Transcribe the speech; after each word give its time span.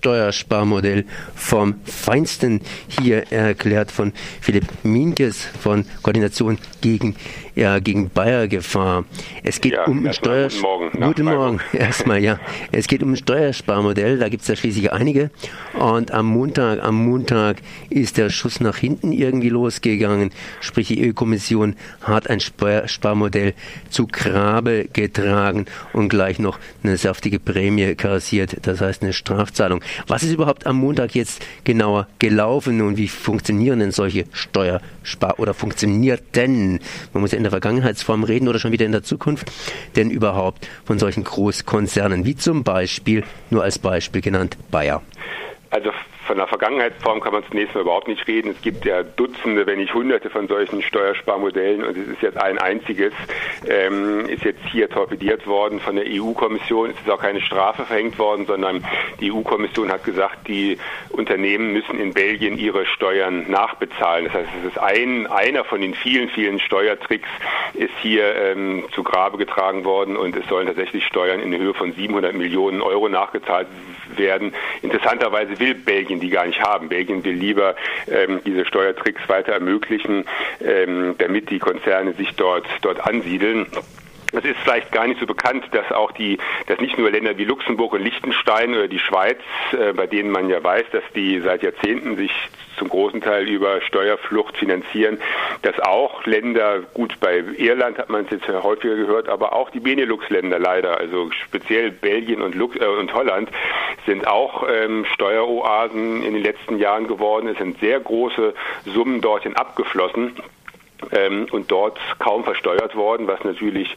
Steuersparmodell 0.00 1.04
vom 1.34 1.74
Feinsten 1.84 2.62
hier 2.88 3.30
erklärt 3.30 3.90
von 3.90 4.14
Philipp 4.40 4.64
Minkes 4.82 5.44
von 5.60 5.84
Koordination 6.00 6.56
gegen 6.80 7.16
ja, 7.60 7.78
gegen 7.78 8.08
Bayer-Gefahr. 8.08 9.04
Es 9.42 9.60
geht 9.60 9.74
ja, 9.74 9.84
um 9.84 10.06
ein 10.06 10.14
Steuer... 10.14 10.48
Guten 10.48 10.62
Morgen. 10.62 11.00
Guten 11.02 11.24
Morgen. 11.24 11.60
Erstmal, 11.74 12.22
ja. 12.22 12.40
Es 12.72 12.88
geht 12.88 13.02
um 13.02 13.12
ein 13.12 13.16
Steuersparmodell, 13.16 14.18
da 14.18 14.30
gibt 14.30 14.42
es 14.42 14.48
ja 14.48 14.56
schließlich 14.56 14.92
einige. 14.94 15.30
Und 15.78 16.10
am 16.10 16.24
Montag, 16.24 16.82
am 16.82 17.04
Montag 17.04 17.58
ist 17.90 18.16
der 18.16 18.30
Schuss 18.30 18.60
nach 18.60 18.78
hinten 18.78 19.12
irgendwie 19.12 19.50
losgegangen. 19.50 20.30
Sprich, 20.60 20.88
die 20.88 21.06
EU-Kommission 21.06 21.76
hat 22.00 22.30
ein 22.30 22.40
Sparmodell 22.40 23.52
zu 23.90 24.06
Grabe 24.06 24.88
getragen 24.90 25.66
und 25.92 26.08
gleich 26.08 26.38
noch 26.38 26.58
eine 26.82 26.96
saftige 26.96 27.38
Prämie 27.38 27.94
kassiert, 27.94 28.56
das 28.62 28.80
heißt 28.80 29.02
eine 29.02 29.12
Strafzahlung. 29.12 29.82
Was 30.06 30.22
ist 30.22 30.32
überhaupt 30.32 30.66
am 30.66 30.76
Montag 30.76 31.14
jetzt 31.14 31.44
genauer 31.64 32.08
gelaufen 32.18 32.80
und 32.80 32.96
wie 32.96 33.08
funktionieren 33.08 33.80
denn 33.80 33.90
solche 33.90 34.24
Steuerspar- 34.32 35.38
oder 35.38 35.52
funktioniert 35.52 36.22
denn? 36.34 36.80
Man 37.12 37.20
muss 37.20 37.32
ja 37.32 37.36
in 37.36 37.44
der 37.44 37.49
Vergangenheitsform 37.50 38.24
reden 38.24 38.48
oder 38.48 38.58
schon 38.58 38.72
wieder 38.72 38.86
in 38.86 38.92
der 38.92 39.02
Zukunft, 39.02 39.50
denn 39.96 40.10
überhaupt 40.10 40.68
von 40.84 40.98
solchen 40.98 41.24
Großkonzernen 41.24 42.24
wie 42.24 42.36
zum 42.36 42.64
Beispiel, 42.64 43.24
nur 43.50 43.62
als 43.62 43.78
Beispiel 43.78 44.20
genannt, 44.20 44.56
Bayer? 44.70 45.02
Also 45.70 45.90
von 46.30 46.36
der 46.36 46.46
Vergangenheitsform 46.46 47.18
kann 47.18 47.32
man 47.32 47.42
zunächst 47.50 47.74
mal 47.74 47.80
überhaupt 47.80 48.06
nicht 48.06 48.24
reden. 48.28 48.52
Es 48.52 48.62
gibt 48.62 48.84
ja 48.84 49.02
Dutzende, 49.02 49.66
wenn 49.66 49.80
nicht 49.80 49.92
Hunderte 49.92 50.30
von 50.30 50.46
solchen 50.46 50.80
Steuersparmodellen 50.80 51.82
und 51.82 51.98
es 51.98 52.06
ist 52.06 52.22
jetzt 52.22 52.40
ein 52.40 52.56
einziges, 52.58 53.12
ähm, 53.68 54.26
ist 54.28 54.44
jetzt 54.44 54.60
hier 54.70 54.88
torpediert 54.88 55.44
worden 55.48 55.80
von 55.80 55.96
der 55.96 56.04
EU-Kommission. 56.06 56.90
Es 56.90 57.00
ist 57.00 57.10
auch 57.10 57.20
keine 57.20 57.40
Strafe 57.40 57.84
verhängt 57.84 58.16
worden, 58.20 58.46
sondern 58.46 58.84
die 59.18 59.32
EU-Kommission 59.32 59.90
hat 59.90 60.04
gesagt, 60.04 60.46
die 60.46 60.78
Unternehmen 61.08 61.72
müssen 61.72 61.98
in 61.98 62.14
Belgien 62.14 62.56
ihre 62.56 62.86
Steuern 62.86 63.50
nachbezahlen. 63.50 64.26
Das 64.26 64.34
heißt, 64.34 64.48
es 64.60 64.68
ist 64.68 64.78
ein, 64.78 65.26
einer 65.26 65.64
von 65.64 65.80
den 65.80 65.94
vielen, 65.94 66.28
vielen 66.28 66.60
Steuertricks 66.60 67.28
ist 67.74 67.94
hier 68.02 68.36
ähm, 68.36 68.84
zu 68.94 69.02
Grabe 69.02 69.36
getragen 69.36 69.82
worden 69.84 70.16
und 70.16 70.36
es 70.36 70.46
sollen 70.46 70.68
tatsächlich 70.68 71.04
Steuern 71.06 71.40
in 71.40 71.52
Höhe 71.58 71.74
von 71.74 71.92
700 71.92 72.34
Millionen 72.34 72.82
Euro 72.82 73.08
nachgezahlt 73.08 73.66
werden. 74.16 74.52
Interessanterweise 74.82 75.58
will 75.58 75.74
Belgien 75.74 76.19
die 76.20 76.30
gar 76.30 76.46
nicht 76.46 76.60
haben. 76.60 76.88
Belgien 76.88 77.24
will 77.24 77.34
lieber 77.34 77.74
ähm, 78.10 78.40
diese 78.44 78.64
Steuertricks 78.64 79.28
weiter 79.28 79.52
ermöglichen, 79.52 80.24
ähm, 80.60 81.14
damit 81.18 81.50
die 81.50 81.58
Konzerne 81.58 82.12
sich 82.14 82.34
dort, 82.36 82.66
dort 82.82 83.06
ansiedeln. 83.06 83.66
Es 84.32 84.44
ist 84.44 84.58
vielleicht 84.60 84.92
gar 84.92 85.06
nicht 85.06 85.20
so 85.20 85.26
bekannt, 85.26 85.64
dass 85.72 85.90
auch 85.90 86.12
die, 86.12 86.38
dass 86.66 86.78
nicht 86.80 86.96
nur 86.98 87.10
Länder 87.10 87.36
wie 87.36 87.44
Luxemburg 87.44 87.92
und 87.92 88.02
Liechtenstein 88.02 88.74
oder 88.74 88.88
die 88.88 88.98
Schweiz, 88.98 89.38
äh, 89.72 89.92
bei 89.92 90.06
denen 90.06 90.30
man 90.30 90.48
ja 90.48 90.62
weiß, 90.62 90.86
dass 90.92 91.02
die 91.14 91.40
seit 91.40 91.62
Jahrzehnten 91.62 92.16
sich 92.16 92.32
zum 92.78 92.88
großen 92.88 93.20
Teil 93.20 93.46
über 93.48 93.80
Steuerflucht 93.82 94.56
finanzieren, 94.56 95.18
dass 95.62 95.78
auch 95.80 96.24
Länder, 96.24 96.80
gut 96.94 97.18
bei 97.20 97.44
Irland 97.58 97.98
hat 97.98 98.08
man 98.08 98.24
es 98.24 98.30
jetzt 98.30 98.48
häufiger 98.48 98.96
gehört, 98.96 99.28
aber 99.28 99.52
auch 99.52 99.70
die 99.70 99.80
Benelux-Länder 99.80 100.58
leider, 100.58 100.98
also 100.98 101.30
speziell 101.32 101.90
Belgien 101.90 102.40
und, 102.40 102.54
Lux, 102.54 102.76
äh, 102.76 102.86
und 102.86 103.12
Holland, 103.12 103.50
sind 104.06 104.26
auch 104.26 104.66
ähm, 104.68 105.04
Steueroasen 105.12 106.22
in 106.22 106.34
den 106.34 106.42
letzten 106.42 106.78
Jahren 106.78 107.06
geworden. 107.06 107.48
Es 107.48 107.58
sind 107.58 107.78
sehr 107.80 108.00
große 108.00 108.54
Summen 108.86 109.20
dorthin 109.20 109.56
abgeflossen 109.56 110.36
ähm, 111.12 111.46
und 111.50 111.70
dort 111.70 111.98
kaum 112.18 112.44
versteuert 112.44 112.94
worden, 112.94 113.26
was 113.26 113.42
natürlich 113.44 113.96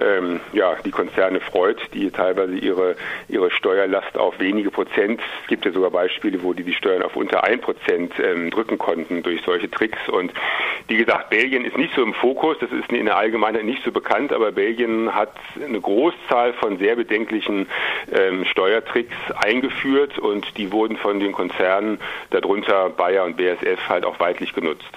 ähm, 0.00 0.40
ja, 0.52 0.76
die 0.84 0.90
Konzerne 0.90 1.40
freut, 1.40 1.78
die 1.94 2.10
teilweise 2.10 2.54
ihre, 2.54 2.96
ihre 3.28 3.50
Steuerlast 3.50 4.16
auf 4.16 4.38
wenige 4.38 4.70
Prozent, 4.70 5.20
es 5.42 5.48
gibt 5.48 5.64
ja 5.64 5.72
sogar 5.72 5.90
Beispiele, 5.90 6.42
wo 6.42 6.52
die 6.52 6.64
die 6.64 6.74
Steuern 6.74 7.02
auf 7.02 7.16
unter 7.16 7.44
ein 7.44 7.60
Prozent 7.60 8.12
ähm, 8.18 8.50
drücken 8.50 8.78
konnten 8.78 9.22
durch 9.22 9.42
solche 9.42 9.70
Tricks. 9.70 9.98
Und 10.08 10.32
wie 10.88 10.96
gesagt, 10.96 11.30
Belgien 11.30 11.64
ist 11.64 11.76
nicht 11.76 11.94
so 11.94 12.02
im 12.02 12.14
Fokus, 12.14 12.56
das 12.60 12.70
ist 12.70 12.92
in 12.92 13.06
der 13.06 13.16
Allgemeinheit 13.16 13.64
nicht 13.64 13.82
so 13.84 13.92
bekannt, 13.92 14.32
aber 14.32 14.52
Belgien 14.52 15.14
hat 15.14 15.32
eine 15.62 15.80
Großzahl 15.80 16.52
von 16.54 16.78
sehr 16.78 16.96
bedenklichen 16.96 17.66
ähm, 18.12 18.44
Steuertricks 18.44 19.16
eingeführt 19.36 20.18
und 20.18 20.56
die 20.56 20.72
wurden 20.72 20.96
von 20.96 21.20
den 21.20 21.32
Konzernen, 21.32 21.98
darunter 22.30 22.90
Bayer 22.90 23.24
und 23.24 23.36
BSF, 23.36 23.88
halt 23.88 24.04
auch 24.04 24.20
weitlich 24.20 24.54
genutzt. 24.54 24.90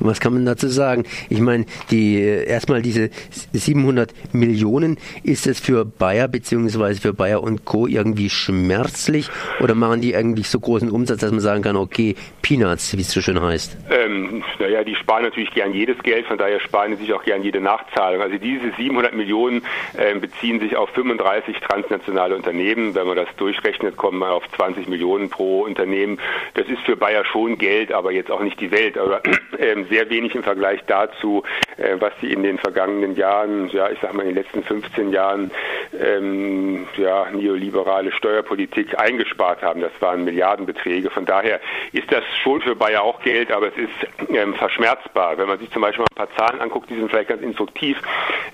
Was 0.00 0.20
kann 0.20 0.34
man 0.34 0.44
dazu 0.44 0.68
sagen? 0.68 1.04
Ich 1.28 1.40
meine, 1.40 1.66
die 1.90 2.20
erstmal 2.20 2.82
diese 2.82 3.10
700 3.52 4.12
Millionen, 4.32 4.98
ist 5.22 5.46
es 5.46 5.60
für 5.60 5.84
Bayer 5.84 6.28
beziehungsweise 6.28 7.00
für 7.00 7.12
Bayer 7.12 7.42
und 7.42 7.64
Co. 7.64 7.86
irgendwie 7.86 8.30
schmerzlich 8.30 9.28
oder 9.60 9.74
machen 9.74 10.00
die 10.00 10.14
eigentlich 10.14 10.48
so 10.48 10.60
großen 10.60 10.90
Umsatz, 10.90 11.20
dass 11.20 11.30
man 11.30 11.40
sagen 11.40 11.62
kann, 11.62 11.76
okay, 11.76 12.14
Peanuts, 12.42 12.96
wie 12.96 13.02
es 13.02 13.10
so 13.10 13.20
schön 13.20 13.40
heißt? 13.40 13.76
Ähm, 13.90 14.42
naja, 14.58 14.84
die 14.84 14.94
sparen 14.94 15.24
natürlich 15.24 15.52
gern 15.52 15.72
jedes 15.72 15.98
Geld, 16.02 16.26
von 16.26 16.38
daher 16.38 16.60
sparen 16.60 16.96
sie 16.96 17.04
sich 17.04 17.12
auch 17.12 17.22
gern 17.24 17.42
jede 17.42 17.60
Nachzahlung. 17.60 18.22
Also 18.22 18.38
diese 18.38 18.72
700 18.76 19.14
Millionen 19.14 19.62
äh, 19.96 20.18
beziehen 20.18 20.60
sich 20.60 20.76
auf 20.76 20.90
35 20.90 21.56
transnationale 21.60 22.34
Unternehmen. 22.34 22.94
Wenn 22.94 23.06
man 23.06 23.16
das 23.16 23.28
durchrechnet, 23.36 23.96
kommt 23.96 24.18
man 24.18 24.30
auf 24.30 24.44
20 24.56 24.88
Millionen 24.88 25.30
pro 25.30 25.62
Unternehmen. 25.62 26.18
Das 26.54 26.66
ist 26.68 26.80
für 26.82 26.96
Bayer 26.96 27.24
schon 27.24 27.58
Geld, 27.58 27.92
aber 27.92 28.12
jetzt 28.12 28.30
auch 28.30 28.42
nicht 28.42 28.60
die 28.60 28.70
Welt. 28.70 28.98
Aber 28.98 29.22
sehr 29.56 30.10
wenig 30.10 30.34
im 30.34 30.42
Vergleich 30.42 30.80
dazu, 30.86 31.42
äh, 31.76 31.96
was 31.98 32.12
sie 32.20 32.32
in 32.32 32.42
den 32.42 32.58
vergangenen 32.58 33.16
Jahren, 33.16 33.68
ja, 33.68 33.90
ich 33.90 33.98
sag 34.00 34.12
mal 34.14 34.22
in 34.22 34.34
den 34.34 34.42
letzten 34.42 34.62
15 34.62 35.12
Jahren, 35.12 35.50
ähm, 35.98 36.86
ja, 36.96 37.30
neoliberale 37.30 38.12
Steuerpolitik 38.12 38.98
eingespart 38.98 39.62
haben. 39.62 39.80
Das 39.80 39.92
waren 40.00 40.24
Milliardenbeträge. 40.24 41.10
Von 41.10 41.24
daher 41.24 41.60
ist 41.92 42.10
das 42.12 42.24
schon 42.42 42.60
für 42.60 42.76
Bayer 42.76 43.02
auch 43.02 43.22
Geld, 43.22 43.50
aber 43.50 43.68
es 43.68 43.76
ist 43.76 44.30
ähm, 44.30 44.54
verschmerzbar. 44.54 45.38
Wenn 45.38 45.48
man 45.48 45.58
sich 45.58 45.70
zum 45.70 45.82
Beispiel 45.82 46.04
mal 46.04 46.24
ein 46.24 46.28
paar 46.28 46.36
Zahlen 46.36 46.60
anguckt, 46.60 46.90
die 46.90 46.96
sind 46.96 47.10
vielleicht 47.10 47.28
ganz 47.28 47.42
instruktiv. 47.42 48.00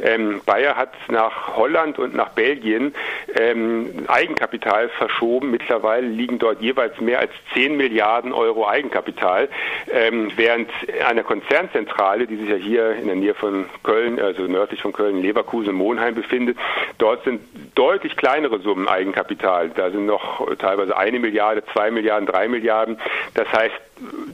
Ähm, 0.03 0.41
Bayer 0.47 0.77
hat 0.77 0.93
nach 1.09 1.57
Holland 1.57 1.99
und 1.99 2.15
nach 2.15 2.31
Belgien 2.31 2.95
ähm, 3.39 4.05
Eigenkapital 4.07 4.89
verschoben. 4.91 5.51
Mittlerweile 5.51 6.07
liegen 6.07 6.39
dort 6.39 6.61
jeweils 6.61 7.01
mehr 7.01 7.21
als 7.21 7.33
10 7.55 7.77
Milliarden 7.77 8.33
Euro 8.33 8.69
Eigenkapital, 8.69 9.49
ähm, 9.93 10.31
während 10.37 10.71
einer 11.07 11.23
Konzernzentrale, 11.23 12.27
die 12.27 12.37
sich 12.37 12.49
ja 12.49 12.57
hier 12.57 12.93
in 12.93 13.07
der 13.07 13.17
Nähe 13.17 13.35
von 13.35 13.67
Köln, 13.83 14.21
also 14.21 14.43
nördlich 14.43 14.83
von 14.83 14.93
Köln, 14.93 15.21
Leverkusen, 15.21 15.75
Monheim 15.75 16.15
befindet, 16.15 16.57
dort 16.99 17.25
sind 17.25 17.41
deutlich 17.75 18.17
kleinere 18.17 18.61
Summen 18.61 18.89
Eigenkapital. 18.89 19.71
Da 19.71 19.91
sind 19.91 20.07
noch 20.07 20.55
teilweise 20.57 20.97
eine 20.97 21.19
Milliarde, 21.19 21.63
zwei 21.73 21.91
Milliarden, 21.91 22.27
drei 22.27 22.49
Milliarden. 22.49 22.99
Das 23.35 23.51
heißt, 23.53 23.75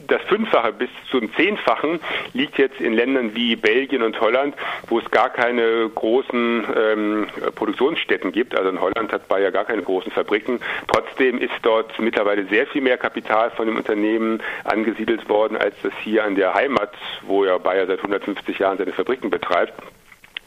das 0.07 0.21
Fünffache 0.23 0.73
bis 0.73 0.89
zum 1.09 1.33
Zehnfachen 1.35 1.99
liegt 2.33 2.57
jetzt 2.57 2.81
in 2.81 2.93
Ländern 2.93 3.35
wie 3.35 3.55
Belgien 3.55 4.01
und 4.01 4.19
Holland, 4.19 4.55
wo 4.87 4.99
es 4.99 5.09
gar 5.11 5.29
keine 5.29 5.89
großen 5.93 6.65
ähm, 6.75 7.27
Produktionsstätten 7.55 8.31
gibt. 8.31 8.55
Also 8.55 8.69
in 8.69 8.81
Holland 8.81 9.11
hat 9.13 9.27
Bayer 9.27 9.51
gar 9.51 9.65
keine 9.65 9.83
großen 9.83 10.11
Fabriken. 10.11 10.59
Trotzdem 10.87 11.39
ist 11.39 11.53
dort 11.61 11.97
mittlerweile 11.99 12.45
sehr 12.45 12.67
viel 12.67 12.81
mehr 12.81 12.97
Kapital 12.97 13.51
von 13.51 13.67
dem 13.67 13.77
Unternehmen 13.77 14.41
angesiedelt 14.63 15.29
worden, 15.29 15.57
als 15.57 15.75
das 15.83 15.93
hier 16.03 16.23
an 16.23 16.30
der 16.35 16.53
Heimat, 16.53 16.93
wo 17.23 17.45
ja 17.45 17.57
Bayer 17.57 17.87
seit 17.87 17.99
150 17.99 18.59
Jahren 18.59 18.77
seine 18.77 18.93
Fabriken 18.93 19.29
betreibt. 19.29 19.73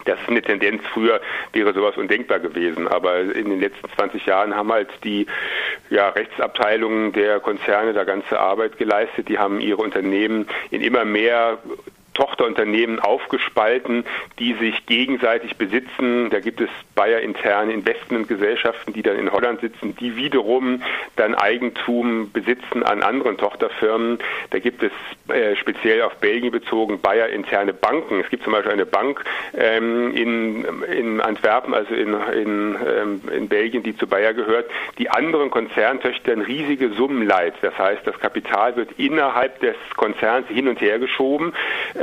Das 0.05 0.21
ist 0.21 0.29
eine 0.29 0.43
Tendenz. 0.43 0.83
Früher 0.93 1.21
wäre 1.53 1.73
sowas 1.73 1.97
undenkbar 1.97 2.39
gewesen. 2.39 2.89
Aber 2.89 3.21
in 3.21 3.51
den 3.51 3.61
letzten 3.61 3.89
20 3.97 4.27
Jahren 4.27 4.55
haben 4.55 4.71
halt 4.71 4.91
die 5.03 5.27
ja, 5.91 6.11
Rechtsabteilungen 6.11 7.13
der 7.13 7.41
Konzerne 7.41 7.93
da 7.93 8.05
ganze 8.05 8.39
Arbeit 8.39 8.77
geleistet. 8.77 9.29
Die 9.29 9.39
haben 9.39 9.61
ihre 9.61 9.79
Unternehmen 9.79 10.47
in 10.71 10.83
immer 10.83 11.05
mehr 11.05 11.59
Tochterunternehmen 12.15 13.01
aufgespalten, 13.01 14.05
die 14.39 14.55
sich 14.55 14.87
gegenseitig 14.87 15.57
besitzen. 15.57 16.31
Da 16.31 16.41
gibt 16.41 16.61
es 16.61 16.71
Bayer-interne 16.95 17.73
Investmentgesellschaften, 17.73 18.95
die 18.95 19.03
dann 19.03 19.19
in 19.19 19.31
Holland 19.33 19.61
sitzen, 19.61 19.97
die 19.97 20.17
wiederum 20.17 20.83
dann 21.17 21.35
Eigentum 21.35 22.31
besitzen 22.33 22.83
an 22.83 23.03
anderen 23.03 23.37
Tochterfirmen. 23.37 24.19
Da 24.51 24.59
gibt 24.59 24.83
es 24.83 24.93
äh, 25.29 25.57
speziell 25.57 26.03
auf 26.03 26.17
Belgien 26.17 26.53
bezogen 26.53 27.01
Bayer-interne 27.01 27.73
Banken. 27.73 28.21
Es 28.21 28.31
gibt 28.31 28.45
zum 28.45 28.53
Beispiel 28.53 28.73
eine 28.73 28.87
Bank 28.87 29.25
ähm, 29.57 30.15
in, 30.15 30.65
in 30.85 31.21
Antwerpen, 31.21 31.75
also 31.75 31.95
in, 31.95 32.15
in, 32.15 32.77
ähm, 32.87 33.21
in 33.35 33.49
Belgien, 33.49 33.83
die 33.83 33.97
zu 33.97 34.07
Bayer 34.07 34.35
gehört, 34.35 34.71
die 34.99 35.11
anderen 35.11 35.51
Konzerntöchtern 35.51 36.41
riesige 36.43 36.91
Summen 36.91 37.27
leiht. 37.27 37.55
Das 37.63 37.77
heißt, 37.77 38.07
das 38.07 38.19
Kapital 38.21 38.77
wird 38.77 38.93
innerhalb 38.99 39.59
des 39.61 39.75
Konzerns 39.97 40.47
hin 40.49 40.69
und 40.69 40.81
her 40.81 40.99
geschoben. 40.99 41.53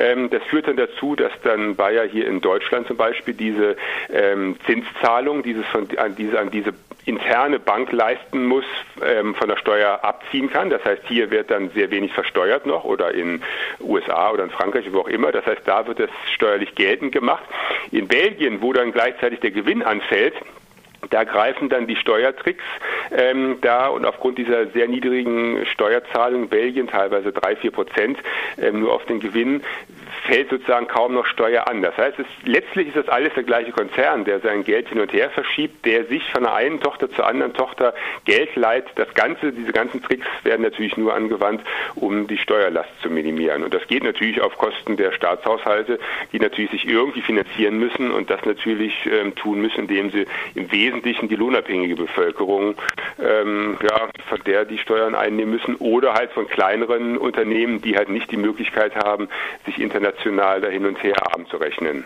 Ähm, 0.01 0.29
das 0.29 0.41
führt 0.43 0.67
dann 0.67 0.77
dazu, 0.77 1.15
dass 1.15 1.31
dann 1.43 1.75
Bayer 1.75 2.05
hier 2.05 2.27
in 2.27 2.41
Deutschland 2.41 2.87
zum 2.87 2.97
Beispiel 2.97 3.35
diese 3.35 3.75
ähm, 4.11 4.55
Zinszahlung, 4.65 5.43
dieses 5.43 5.65
von, 5.67 5.87
an, 5.97 6.15
diese, 6.15 6.39
an 6.39 6.49
diese 6.49 6.73
interne 7.05 7.59
Bank 7.59 7.91
leisten 7.91 8.45
muss, 8.45 8.65
ähm, 9.03 9.35
von 9.35 9.47
der 9.47 9.57
Steuer 9.57 9.99
abziehen 10.03 10.49
kann. 10.49 10.69
Das 10.69 10.83
heißt, 10.83 11.03
hier 11.07 11.29
wird 11.29 11.51
dann 11.51 11.69
sehr 11.71 11.91
wenig 11.91 12.13
versteuert 12.13 12.65
noch 12.65 12.83
oder 12.83 13.13
in 13.13 13.41
USA 13.79 14.31
oder 14.31 14.43
in 14.43 14.49
Frankreich, 14.49 14.91
wo 14.91 15.01
auch 15.01 15.07
immer. 15.07 15.31
Das 15.31 15.45
heißt, 15.45 15.61
da 15.65 15.85
wird 15.85 15.99
es 15.99 16.09
steuerlich 16.33 16.73
geltend 16.75 17.11
gemacht. 17.11 17.43
In 17.91 18.07
Belgien, 18.07 18.61
wo 18.61 18.73
dann 18.73 18.91
gleichzeitig 18.91 19.39
der 19.39 19.51
Gewinn 19.51 19.83
anfällt, 19.83 20.33
Da 21.09 21.23
greifen 21.23 21.69
dann 21.69 21.87
die 21.87 21.95
Steuertricks 21.95 22.63
ähm, 23.11 23.57
da 23.61 23.87
und 23.87 24.05
aufgrund 24.05 24.37
dieser 24.37 24.67
sehr 24.67 24.87
niedrigen 24.87 25.65
Steuerzahlung, 25.65 26.47
Belgien 26.47 26.87
teilweise 26.87 27.31
drei, 27.31 27.55
vier 27.55 27.71
Prozent 27.71 28.17
ähm, 28.57 28.81
nur 28.81 28.93
auf 28.93 29.05
den 29.05 29.19
Gewinn, 29.19 29.61
fällt 30.21 30.49
sozusagen 30.49 30.87
kaum 30.87 31.13
noch 31.13 31.25
Steuer 31.25 31.67
an. 31.67 31.81
Das 31.81 31.97
heißt, 31.97 32.19
es, 32.19 32.25
letztlich 32.45 32.89
ist 32.89 32.97
das 32.97 33.07
alles 33.09 33.33
der 33.33 33.43
gleiche 33.43 33.71
Konzern, 33.71 34.23
der 34.23 34.39
sein 34.39 34.63
Geld 34.63 34.89
hin 34.89 34.99
und 34.99 35.11
her 35.13 35.29
verschiebt, 35.29 35.85
der 35.85 36.05
sich 36.05 36.29
von 36.31 36.43
der 36.43 36.53
einen 36.53 36.79
Tochter 36.79 37.09
zur 37.09 37.25
anderen 37.25 37.53
Tochter 37.53 37.93
Geld 38.25 38.55
leiht. 38.55 38.85
Das 38.95 39.11
Ganze, 39.13 39.51
diese 39.51 39.71
ganzen 39.71 40.01
Tricks 40.03 40.27
werden 40.43 40.61
natürlich 40.61 40.95
nur 40.95 41.13
angewandt, 41.13 41.61
um 41.95 42.27
die 42.27 42.37
Steuerlast 42.37 42.89
zu 43.01 43.09
minimieren. 43.09 43.63
Und 43.63 43.73
das 43.73 43.85
geht 43.87 44.03
natürlich 44.03 44.41
auf 44.41 44.57
Kosten 44.57 44.95
der 44.95 45.11
Staatshaushalte, 45.11 45.99
die 46.31 46.39
natürlich 46.39 46.71
sich 46.71 46.87
irgendwie 46.87 47.21
finanzieren 47.21 47.79
müssen 47.79 48.11
und 48.11 48.29
das 48.29 48.45
natürlich 48.45 48.93
ähm, 49.05 49.35
tun 49.35 49.61
müssen, 49.61 49.81
indem 49.81 50.11
sie 50.11 50.27
im 50.53 50.71
Wesentlichen 50.71 51.29
die 51.29 51.35
lohnabhängige 51.35 51.95
Bevölkerung, 51.95 52.75
ähm, 53.19 53.77
ja, 53.81 54.09
von 54.29 54.39
der 54.45 54.65
die 54.65 54.77
Steuern 54.77 55.15
einnehmen 55.15 55.51
müssen 55.51 55.75
oder 55.75 56.13
halt 56.13 56.31
von 56.31 56.47
kleineren 56.47 57.17
Unternehmen, 57.17 57.81
die 57.81 57.97
halt 57.97 58.09
nicht 58.09 58.29
die 58.31 58.37
Möglichkeit 58.37 58.95
haben, 58.95 59.27
sich 59.65 59.79
international 59.79 60.10
international 60.11 60.61
da 60.61 60.67
hin 60.67 60.85
und 60.85 61.01
her 61.03 61.15
abzurechnen. 61.33 62.05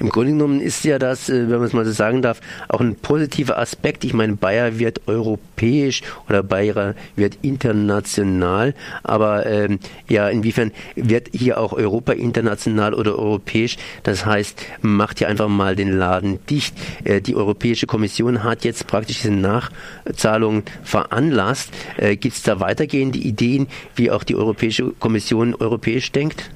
Im 0.00 0.08
Grunde 0.08 0.32
genommen 0.32 0.60
ist 0.60 0.84
ja 0.84 0.98
das, 0.98 1.28
äh, 1.28 1.48
wenn 1.48 1.58
man 1.58 1.64
es 1.64 1.72
mal 1.72 1.84
so 1.84 1.92
sagen 1.92 2.20
darf, 2.20 2.40
auch 2.68 2.80
ein 2.80 2.96
positiver 2.96 3.58
Aspekt. 3.58 4.04
Ich 4.04 4.12
meine, 4.12 4.34
Bayer 4.34 4.80
wird 4.80 5.02
europäisch 5.06 6.02
oder 6.28 6.42
Bayer 6.42 6.94
wird 7.14 7.38
international, 7.42 8.74
aber 9.04 9.46
ähm, 9.46 9.78
ja, 10.08 10.28
inwiefern 10.28 10.72
wird 10.96 11.28
hier 11.32 11.58
auch 11.58 11.72
Europa 11.72 12.12
international 12.12 12.92
oder 12.92 13.16
europäisch? 13.16 13.76
Das 14.02 14.26
heißt, 14.26 14.60
macht 14.82 15.20
ja 15.20 15.28
einfach 15.28 15.48
mal 15.48 15.76
den 15.76 15.96
Laden 15.96 16.40
dicht. 16.50 16.74
Äh, 17.04 17.20
die 17.20 17.36
Europäische 17.36 17.86
Kommission 17.86 18.42
hat 18.42 18.64
jetzt 18.64 18.88
praktisch 18.88 19.22
diese 19.22 19.32
Nachzahlungen 19.32 20.64
veranlasst. 20.82 21.72
Äh, 21.96 22.16
Gibt 22.16 22.34
es 22.34 22.42
da 22.42 22.58
weitergehende 22.58 23.18
Ideen, 23.18 23.68
wie 23.94 24.10
auch 24.10 24.24
die 24.24 24.34
Europäische 24.34 24.90
Kommission 24.98 25.54
europäisch 25.54 26.10
denkt? 26.10 26.50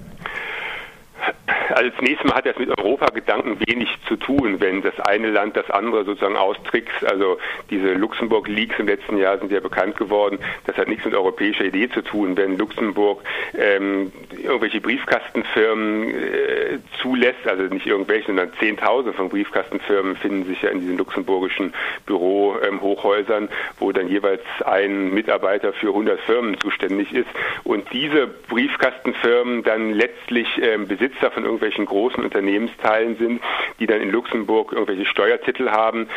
Als 1.73 1.95
nächstes 2.01 2.29
Mal 2.29 2.37
hat 2.37 2.47
das 2.47 2.59
mit 2.59 2.77
Europa-Gedanken 2.77 3.59
wenig 3.67 3.89
zu 4.09 4.17
tun, 4.17 4.61
wenn 4.61 4.83
das 4.83 4.99
eine 5.01 5.31
Land 5.31 5.57
das 5.57 5.71
andere 5.71 6.05
sozusagen 6.05 6.37
austrickst. 6.37 7.05
Also 7.05 7.39
diese 7.71 7.95
Luxemburg-Leaks 7.95 8.79
im 8.79 8.87
letzten 8.87 9.17
Jahr 9.17 9.39
sind 9.39 9.53
ja 9.53 9.61
bekannt 9.61 9.97
geworden. 9.97 10.39
Das 10.67 10.77
hat 10.77 10.89
nichts 10.89 11.05
mit 11.05 11.15
europäischer 11.15 11.65
Idee 11.65 11.89
zu 11.89 12.03
tun. 12.03 12.37
Wenn 12.37 12.59
Luxemburg 12.59 13.23
ähm, 13.57 14.13
irgendwelche 14.37 14.81
Briefkastenfirmen 14.81 16.11
äh, 16.11 16.79
zulässt, 17.01 17.47
also 17.47 17.63
nicht 17.65 17.87
irgendwelche, 17.87 18.27
sondern 18.27 18.53
Zehntausende 18.59 19.13
von 19.13 19.29
Briefkastenfirmen 19.29 20.17
finden 20.17 20.45
sich 20.47 20.63
ja 20.63 20.71
in 20.71 20.81
diesen 20.81 20.99
luxemburgischen 20.99 21.73
Bürohochhäusern, 22.07 23.45
ähm, 23.45 23.49
wo 23.79 23.93
dann 23.93 24.09
jeweils 24.09 24.43
ein 24.65 25.13
Mitarbeiter 25.13 25.73
für 25.73 25.89
100 25.89 26.21
Firmen 26.21 26.59
zuständig 26.61 27.13
ist. 27.13 27.29
Und 27.65 27.93
diese 27.93 28.27
Briefkastenfirmen 28.27 29.63
dann 29.63 29.93
letztlich 29.93 30.49
ähm, 30.63 30.87
Besitzer 30.89 31.31
von 31.31 31.45
irgendwelchen 31.45 31.60
irgendwelchen 31.61 31.87
großen 31.87 32.25
Unternehmensteilen 32.25 33.17
sind, 33.17 33.43
die 33.79 33.87
dann 33.87 34.01
in 34.01 34.11
Luxemburg 34.11 34.73
irgendwelche 34.73 35.05
Steuertitel 35.07 35.71
haben, 35.71 36.09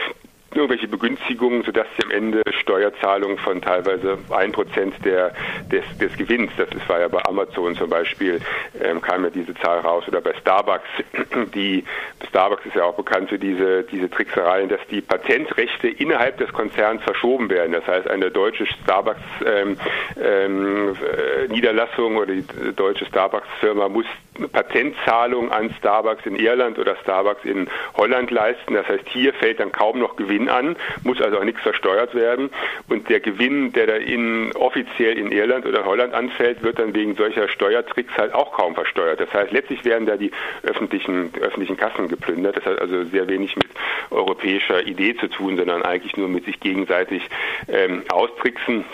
irgendwelche 0.55 0.87
Begünstigungen, 0.87 1.63
sodass 1.63 1.87
sie 1.97 2.03
am 2.03 2.11
Ende 2.11 2.41
Steuerzahlungen 2.61 3.37
von 3.37 3.61
teilweise 3.61 4.17
ein 4.29 4.51
Prozent 4.51 4.93
des, 5.03 5.83
des 5.99 6.17
Gewinns, 6.17 6.51
das 6.57 6.67
war 6.87 6.99
ja 6.99 7.07
bei 7.07 7.23
Amazon 7.25 7.75
zum 7.75 7.89
Beispiel, 7.89 8.39
ähm, 8.81 9.01
kam 9.01 9.23
ja 9.23 9.29
diese 9.29 9.53
Zahl 9.55 9.79
raus, 9.79 10.03
oder 10.07 10.21
bei 10.21 10.33
Starbucks, 10.33 10.87
die 11.53 11.83
Starbucks 12.29 12.65
ist 12.65 12.75
ja 12.75 12.83
auch 12.83 12.95
bekannt 12.95 13.29
für 13.29 13.39
diese, 13.39 13.83
diese 13.83 14.09
Tricksereien, 14.09 14.69
dass 14.69 14.79
die 14.89 15.01
Patentrechte 15.01 15.87
innerhalb 15.87 16.37
des 16.37 16.51
Konzerns 16.53 17.03
verschoben 17.03 17.49
werden. 17.49 17.73
Das 17.73 17.85
heißt, 17.87 18.07
eine 18.07 18.31
deutsche 18.31 18.65
Starbucks 18.65 19.19
ähm, 19.45 19.77
ähm, 20.21 20.95
äh, 20.95 21.47
Niederlassung 21.47 22.17
oder 22.17 22.33
die 22.33 22.45
deutsche 22.75 23.05
Starbucks-Firma 23.05 23.89
muss 23.89 24.05
Patentzahlung 24.51 25.51
an 25.51 25.73
Starbucks 25.77 26.25
in 26.25 26.35
Irland 26.35 26.79
oder 26.79 26.95
Starbucks 26.97 27.45
in 27.45 27.67
Holland 27.95 28.31
leisten. 28.31 28.73
Das 28.73 28.87
heißt, 28.87 29.07
hier 29.09 29.33
fällt 29.33 29.59
dann 29.59 29.71
kaum 29.71 29.99
noch 29.99 30.15
Gewinn 30.15 30.42
an, 30.49 30.75
muss 31.03 31.21
also 31.21 31.39
auch 31.39 31.43
nichts 31.43 31.61
versteuert 31.61 32.15
werden. 32.15 32.49
Und 32.87 33.09
der 33.09 33.19
Gewinn, 33.19 33.73
der 33.73 33.87
da 33.87 33.95
in, 33.95 34.51
offiziell 34.55 35.17
in 35.17 35.31
Irland 35.31 35.65
oder 35.65 35.85
Holland 35.85 36.13
anfällt, 36.13 36.63
wird 36.63 36.79
dann 36.79 36.93
wegen 36.93 37.15
solcher 37.15 37.47
Steuertricks 37.47 38.15
halt 38.17 38.33
auch 38.33 38.53
kaum 38.53 38.75
versteuert. 38.75 39.19
Das 39.19 39.33
heißt, 39.33 39.51
letztlich 39.51 39.83
werden 39.85 40.05
da 40.05 40.17
die 40.17 40.31
öffentlichen, 40.63 41.31
öffentlichen 41.39 41.77
Kassen 41.77 42.07
geplündert. 42.07 42.57
Das 42.57 42.65
hat 42.65 42.79
also 42.79 43.03
sehr 43.05 43.27
wenig 43.27 43.55
mit 43.55 43.67
europäischer 44.11 44.85
Idee 44.85 45.15
zu 45.15 45.27
tun, 45.27 45.57
sondern 45.57 45.83
eigentlich 45.83 46.17
nur 46.17 46.27
mit 46.27 46.45
sich 46.45 46.59
gegenseitig 46.59 47.23
ähm, 47.67 48.03
austricksen. 48.09 48.85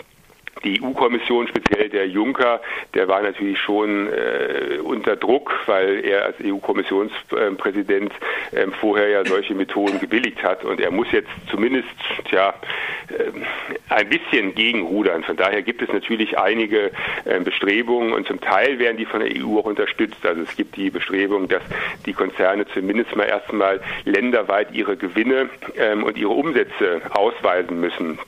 Die 0.63 0.81
EU-Kommission, 0.81 1.47
speziell 1.47 1.89
der 1.89 2.07
Juncker, 2.07 2.61
der 2.93 3.07
war 3.07 3.21
natürlich 3.21 3.59
schon 3.59 4.07
äh, 4.07 4.79
unter 4.83 5.15
Druck, 5.15 5.53
weil 5.67 6.03
er 6.03 6.25
als 6.25 6.35
EU-Kommissionspräsident 6.43 8.11
äh, 8.51 8.67
vorher 8.79 9.09
ja 9.09 9.25
solche 9.25 9.55
Methoden 9.55 9.99
gebilligt 9.99 10.43
hat 10.43 10.65
und 10.65 10.81
er 10.81 10.91
muss 10.91 11.11
jetzt 11.11 11.29
zumindest 11.49 11.87
tja, 12.29 12.53
äh, 13.09 13.93
ein 13.93 14.09
bisschen 14.09 14.53
gegenrudern. 14.53 15.23
Von 15.23 15.37
daher 15.37 15.61
gibt 15.61 15.81
es 15.81 15.89
natürlich 15.93 16.37
einige 16.37 16.91
äh, 17.25 17.39
Bestrebungen 17.39 18.11
und 18.13 18.27
zum 18.27 18.41
Teil 18.41 18.79
werden 18.79 18.97
die 18.97 19.05
von 19.05 19.21
der 19.21 19.29
EU 19.35 19.59
auch 19.59 19.65
unterstützt. 19.65 20.25
Also 20.25 20.41
es 20.41 20.55
gibt 20.55 20.75
die 20.75 20.89
Bestrebung, 20.89 21.47
dass 21.47 21.63
die 22.05 22.13
Konzerne 22.13 22.65
zumindest 22.67 23.15
mal 23.15 23.27
erstmal 23.27 23.79
länderweit 24.03 24.73
ihre 24.73 24.97
Gewinne 24.97 25.49
ähm, 25.77 26.03
und 26.03 26.17
ihre 26.17 26.31
Umsätze 26.31 27.01
ausweisen 27.11 27.79
müssen 27.79 28.19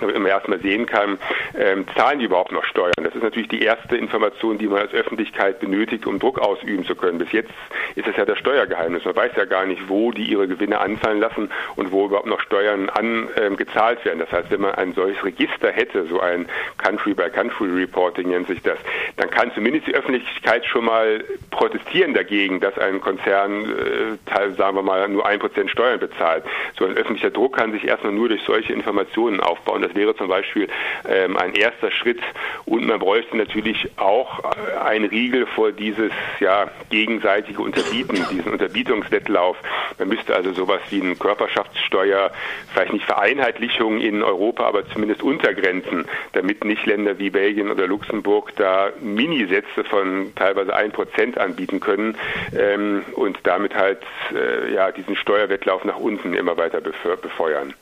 man 0.00 0.26
erstmal 0.26 0.60
sehen 0.60 0.86
kann, 0.86 1.18
ähm, 1.58 1.86
zahlen 1.96 2.18
die 2.18 2.26
überhaupt 2.26 2.52
noch 2.52 2.64
Steuern. 2.64 2.92
Das 3.02 3.14
ist 3.14 3.22
natürlich 3.22 3.48
die 3.48 3.62
erste 3.62 3.96
Information, 3.96 4.58
die 4.58 4.66
man 4.66 4.80
als 4.80 4.92
Öffentlichkeit 4.92 5.60
benötigt, 5.60 6.06
um 6.06 6.18
Druck 6.18 6.38
ausüben 6.38 6.84
zu 6.84 6.94
können. 6.94 7.18
Bis 7.18 7.32
jetzt 7.32 7.52
ist 7.94 8.06
es 8.06 8.16
ja 8.16 8.24
das 8.24 8.38
Steuergeheimnis. 8.38 9.04
Man 9.04 9.16
weiß 9.16 9.32
ja 9.36 9.44
gar 9.44 9.66
nicht, 9.66 9.88
wo 9.88 10.12
die 10.12 10.24
ihre 10.24 10.48
Gewinne 10.48 10.78
anfallen 10.78 11.20
lassen 11.20 11.50
und 11.76 11.92
wo 11.92 12.06
überhaupt 12.06 12.26
noch 12.26 12.40
Steuern 12.40 12.90
angezahlt 12.90 13.98
ähm, 14.00 14.04
werden. 14.04 14.18
Das 14.18 14.32
heißt, 14.32 14.50
wenn 14.50 14.60
man 14.60 14.74
ein 14.74 14.94
solches 14.94 15.22
Register 15.24 15.70
hätte, 15.70 16.06
so 16.06 16.20
ein 16.20 16.46
Country-by-Country-Reporting 16.78 18.28
nennt 18.28 18.48
sich 18.48 18.62
das, 18.62 18.78
dann 19.16 19.30
kann 19.30 19.52
zumindest 19.54 19.86
die 19.86 19.94
Öffentlichkeit 19.94 20.64
schon 20.66 20.84
mal 20.84 21.24
protestieren 21.50 22.14
dagegen, 22.14 22.60
dass 22.60 22.78
ein 22.78 23.00
Konzern, 23.00 23.64
äh, 23.64 24.50
sagen 24.56 24.76
wir 24.76 24.82
mal, 24.82 25.08
nur 25.08 25.26
ein 25.26 25.38
Prozent 25.38 25.70
Steuern 25.70 25.98
bezahlt. 25.98 26.44
So 26.78 26.84
ein 26.84 26.96
öffentlicher 26.96 27.30
Druck 27.30 27.56
kann 27.56 27.72
sich 27.72 27.86
erstmal 27.86 28.12
nur 28.12 28.28
durch 28.28 28.42
solche 28.44 28.72
Informationen 28.72 29.40
aufbauen. 29.40 29.82
Das 29.86 29.94
wäre 29.94 30.16
zum 30.16 30.26
Beispiel 30.26 30.68
ähm, 31.08 31.36
ein 31.36 31.54
erster 31.54 31.92
Schritt. 31.92 32.20
Und 32.64 32.86
man 32.86 32.98
bräuchte 32.98 33.36
natürlich 33.36 33.88
auch 33.96 34.40
äh, 34.42 34.78
einen 34.78 35.04
Riegel 35.04 35.46
vor 35.46 35.70
dieses 35.70 36.10
ja, 36.40 36.68
gegenseitige 36.90 37.62
Unterbieten, 37.62 38.16
diesen 38.30 38.50
Unterbietungswettlauf. 38.52 39.56
Man 39.98 40.08
müsste 40.08 40.34
also 40.34 40.52
sowas 40.52 40.80
wie 40.90 41.00
eine 41.00 41.14
Körperschaftssteuer, 41.14 42.32
vielleicht 42.72 42.92
nicht 42.92 43.04
Vereinheitlichung 43.04 44.00
in 44.00 44.22
Europa, 44.24 44.64
aber 44.64 44.88
zumindest 44.88 45.22
Untergrenzen, 45.22 46.06
damit 46.32 46.64
nicht 46.64 46.84
Länder 46.84 47.18
wie 47.20 47.30
Belgien 47.30 47.70
oder 47.70 47.86
Luxemburg 47.86 48.56
da 48.56 48.90
Minisätze 49.00 49.84
von 49.84 50.32
teilweise 50.34 50.74
ein 50.74 50.90
Prozent 50.90 51.38
anbieten 51.38 51.78
können 51.78 52.16
ähm, 52.58 53.04
und 53.12 53.38
damit 53.44 53.76
halt 53.76 54.02
äh, 54.34 54.74
ja, 54.74 54.90
diesen 54.90 55.14
Steuerwettlauf 55.14 55.84
nach 55.84 55.98
unten 55.98 56.34
immer 56.34 56.56
weiter 56.56 56.80
befeuern. 56.80 57.74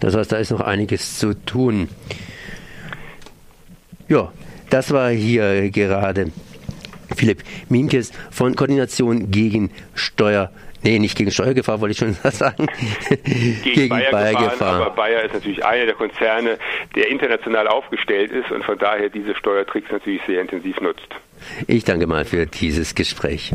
Das 0.00 0.14
heißt, 0.14 0.32
da 0.32 0.36
ist 0.36 0.50
noch 0.50 0.60
einiges 0.60 1.18
zu 1.18 1.34
tun. 1.34 1.88
Ja, 4.08 4.32
das 4.70 4.92
war 4.92 5.10
hier 5.10 5.70
gerade 5.70 6.30
Philipp 7.14 7.42
Miemkes 7.68 8.12
von 8.30 8.54
Koordination 8.54 9.30
gegen 9.30 9.70
Steuer. 9.94 10.50
Nee, 10.82 10.98
nicht 11.00 11.16
gegen 11.16 11.30
Steuergefahr, 11.30 11.80
wollte 11.80 11.92
ich 11.92 11.98
schon 11.98 12.14
sagen. 12.30 12.68
gegen, 13.24 13.62
gegen 13.62 13.88
Bayer, 13.88 14.10
Bayer 14.10 14.50
Gefahr. 14.50 14.80
Aber 14.82 14.90
Bayer 14.90 15.24
ist 15.24 15.34
natürlich 15.34 15.64
einer 15.64 15.86
der 15.86 15.94
Konzerne, 15.94 16.58
der 16.94 17.08
international 17.08 17.66
aufgestellt 17.66 18.30
ist 18.30 18.50
und 18.52 18.64
von 18.64 18.78
daher 18.78 19.08
diese 19.08 19.34
Steuertricks 19.34 19.90
natürlich 19.90 20.22
sehr 20.26 20.40
intensiv 20.40 20.80
nutzt. 20.80 21.08
Ich 21.66 21.84
danke 21.84 22.06
mal 22.06 22.24
für 22.24 22.46
dieses 22.46 22.94
Gespräch. 22.94 23.52